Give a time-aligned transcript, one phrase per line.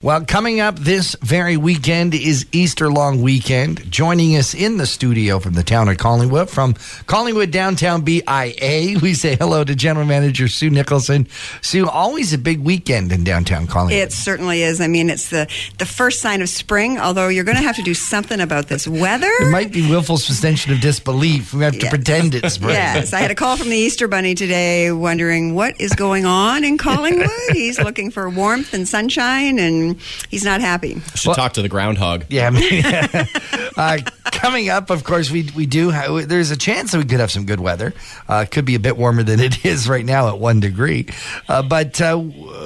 [0.00, 3.90] Well, coming up this very weekend is Easter long weekend.
[3.90, 6.74] Joining us in the studio from the town of Collingwood, from
[7.08, 11.26] Collingwood Downtown BIA, we say hello to General Manager Sue Nicholson.
[11.62, 14.00] Sue, always a big weekend in downtown Collingwood.
[14.00, 14.80] It certainly is.
[14.80, 15.48] I mean, it's the,
[15.78, 18.86] the first sign of spring, although you're going to have to do something about this
[18.86, 19.26] weather.
[19.40, 21.52] It might be willful suspension of disbelief.
[21.52, 21.90] We have to Yeah.
[21.90, 22.70] pretend it's spring.
[22.76, 26.62] Yes, I had a call from the Easter Bunny today wondering what is going on
[26.62, 27.28] in Collingwood.
[27.52, 29.87] He's looking for warmth and sunshine, and
[30.28, 31.00] he's not happy.
[31.14, 32.24] Should Well- talk to the groundhog.
[32.28, 32.82] Yeah, I mean,
[33.76, 35.90] uh, coming up, of course, we we do.
[35.90, 37.94] Have, there's a chance that we could have some good weather.
[38.28, 41.06] Uh, could be a bit warmer than it is right now at one degree,
[41.48, 42.18] uh, but uh,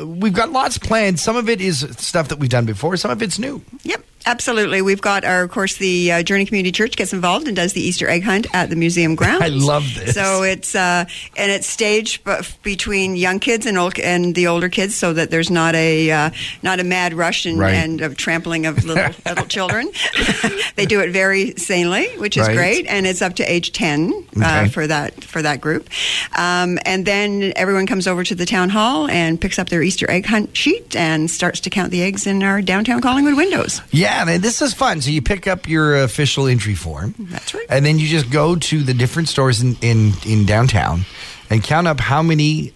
[0.05, 1.21] we've got lots planned.
[1.21, 2.97] Some of it is stuff that we've done before.
[2.97, 3.63] Some of it's new.
[3.85, 4.83] Yep, absolutely.
[4.83, 7.81] We've got our, of course, the uh, Journey Community Church gets involved and does the
[7.81, 9.43] Easter egg hunt at the museum grounds.
[9.43, 10.15] I love this.
[10.15, 11.05] So it's uh,
[11.37, 12.33] and it's staged b-
[12.63, 16.31] between young kids and old and the older kids, so that there's not a uh,
[16.63, 17.75] not a mad rush and, Right.
[17.75, 19.91] and a trampling of little little children.
[20.77, 22.57] they do it very sanely, which is Right.
[22.57, 24.65] great, and it's up to age ten Okay.
[24.65, 25.89] uh, for that for that group.
[26.37, 30.11] Um, and then everyone comes over to the town hall and picks up their Easter
[30.11, 33.81] egg hunt sheet and starts to count the eggs in our downtown Collingwood windows.
[33.91, 35.01] Yeah, man, this is fun.
[35.01, 37.15] So you pick up your official entry form.
[37.19, 37.67] That's right.
[37.69, 41.05] And then you just go to the different stores in, in, in downtown
[41.51, 42.73] and count up how many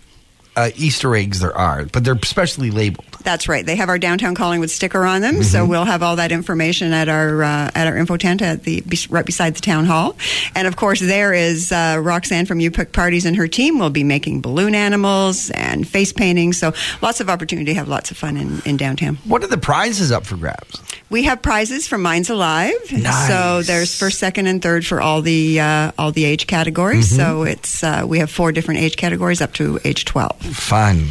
[0.56, 3.06] uh, Easter eggs there are, but they're specially labeled.
[3.26, 3.66] That's right.
[3.66, 5.70] They have our downtown Collingwood sticker on them, so Mm-hmm.
[5.70, 9.26] we'll have all that information at our uh, at our info tent at the right
[9.26, 10.16] beside the town hall.
[10.54, 13.90] And of course, there is uh, Roxanne from You Pick Parties and her team will
[13.90, 16.52] be making balloon animals and face painting.
[16.52, 19.16] So lots of opportunity to have lots of fun in, in downtown.
[19.24, 20.80] What are the prizes up for grabs?
[21.10, 22.74] We have prizes for Minds Alive.
[22.92, 23.28] Nice.
[23.28, 27.08] So there's first, second, and third for all the uh, all the age categories.
[27.08, 27.16] Mm-hmm.
[27.16, 30.36] So it's uh, we have four different age categories up to age twelve.
[30.40, 31.08] Fun.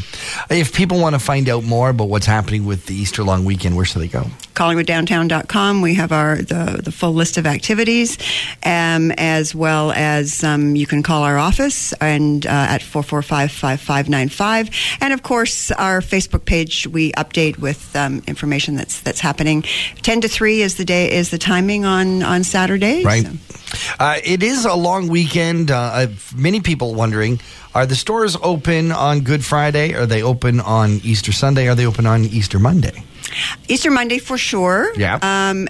[0.49, 3.75] If people want to find out more about what's happening with the Easter long weekend,
[3.75, 4.25] where should they go?
[4.55, 5.81] collingwooddowntown.com.
[5.81, 8.17] We have our the, the full list of activities,
[8.65, 14.97] um, as well as um, you can call our office and uh, at 445-5595.
[15.01, 19.63] And of course, our Facebook page we update with um, information that's that's happening.
[20.01, 23.03] 10 to 3 is the day is the timing on on Saturday.
[23.03, 23.25] Right.
[23.25, 23.31] So-
[23.99, 25.71] Uh, it is a long weekend.
[25.71, 27.39] Uh, many people wondering
[27.73, 29.93] are the stores open on Good Friday?
[29.93, 31.67] Are they open on Easter Sunday?
[31.67, 33.03] Are they open on Easter Monday?
[33.67, 34.93] Easter Monday for sure.
[34.95, 35.19] Yeah.
[35.21, 35.67] Um,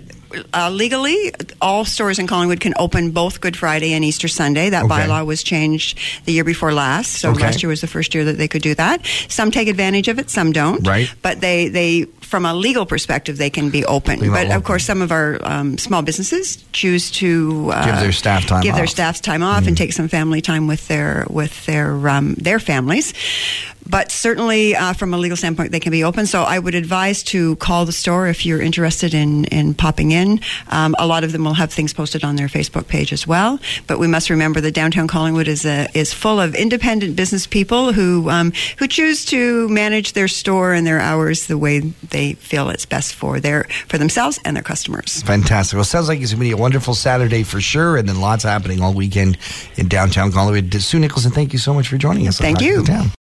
[0.53, 1.31] uh, legally,
[1.61, 4.69] all stores in Collingwood can open both Good Friday and Easter Sunday.
[4.69, 4.93] That Okay.
[4.93, 7.43] bylaw was changed the year before last, so Okay.
[7.43, 9.05] last year was the first year that they could do that.
[9.27, 10.85] Some take advantage of it, some don't.
[10.87, 11.09] Right.
[11.21, 14.19] But they, they from a legal perspective, they can be open.
[14.19, 14.51] But open.
[14.51, 18.61] of course, some of our um, small businesses choose to uh, Give their staff time
[18.63, 18.89] give their off.
[18.89, 18.93] Mm-hmm.
[18.93, 23.13] staff's time off and take some family time with their with their um, their families.
[23.87, 26.25] But certainly, uh, from a legal standpoint, they can be open.
[26.25, 30.39] So I would advise to call the store if you're interested in in popping in.
[30.69, 33.59] Um, a lot of them will have things posted on their Facebook page as well.
[33.87, 37.93] But we must remember that downtown Collingwood is a, is full of independent business people
[37.93, 42.69] who um, who choose to manage their store and their hours the way they feel
[42.69, 45.21] it's best for their for themselves and their customers.
[45.23, 45.75] Fantastic.
[45.75, 48.43] Well, sounds like it's going to be a wonderful Saturday for sure, and then lots
[48.43, 49.37] happening all weekend
[49.75, 50.73] in downtown Collingwood.
[50.81, 52.39] Sue Nicholson, thank you so much for joining us.
[52.39, 52.83] Thank you.